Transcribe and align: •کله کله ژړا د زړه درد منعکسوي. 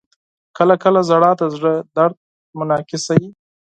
•کله 0.57 0.75
کله 0.83 0.99
ژړا 1.09 1.31
د 1.39 1.41
زړه 1.55 1.73
درد 1.97 2.17
منعکسوي. 2.57 3.29